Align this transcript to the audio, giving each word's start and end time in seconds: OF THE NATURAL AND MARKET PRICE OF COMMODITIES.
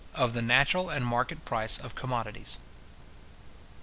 OF 0.15 0.33
THE 0.33 0.41
NATURAL 0.41 0.89
AND 0.89 1.05
MARKET 1.05 1.45
PRICE 1.45 1.77
OF 1.77 1.93
COMMODITIES. 1.93 2.57